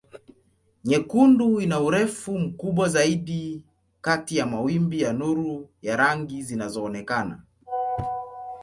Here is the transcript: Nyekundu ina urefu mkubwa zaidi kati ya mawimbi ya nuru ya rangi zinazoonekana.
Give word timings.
Nyekundu 0.83 1.61
ina 1.61 1.79
urefu 1.79 2.39
mkubwa 2.39 2.89
zaidi 2.89 3.63
kati 4.01 4.37
ya 4.37 4.45
mawimbi 4.45 5.01
ya 5.01 5.13
nuru 5.13 5.69
ya 5.81 5.95
rangi 5.97 6.43
zinazoonekana. 6.43 7.41